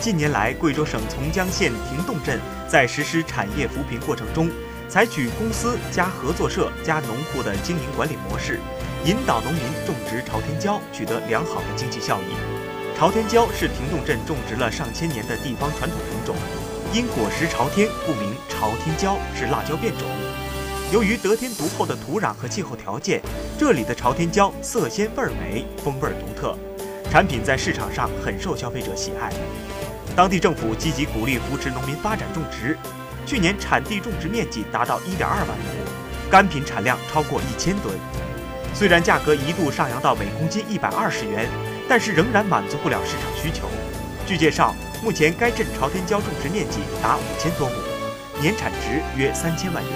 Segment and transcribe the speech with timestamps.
[0.00, 4.50] 近年来，贵州省从江县亭洞镇在实施产业扶贫过程中，
[4.88, 8.58] 采取公司加合作社加农户的经营管理模式，
[9.04, 12.32] 引导农民种植朝天椒，取得良好的经济效益。
[12.96, 16.34] 朝天椒是亭洞镇种植了上千年的地方传统品种，
[16.94, 20.08] 因果实朝天，故名朝天椒，是辣椒变种。
[20.90, 23.20] 由于得天独厚的土壤和气候条件，
[23.58, 26.56] 这里的朝天椒色鲜味美，风味独特，
[27.10, 29.30] 产品在市场上很受消费者喜爱。
[30.16, 32.76] 当地政府积极鼓励扶持农民发展种植，
[33.24, 35.54] 去年产地种植面积达到1.2万亩，
[36.30, 37.94] 干品产量超过一千吨。
[38.74, 41.48] 虽然价格一度上扬到每公斤120元，
[41.88, 43.68] 但是仍然满足不了市场需求。
[44.26, 47.74] 据介绍，目前该镇朝天椒种植面积达五千多亩，
[48.40, 49.92] 年产值约三千万元。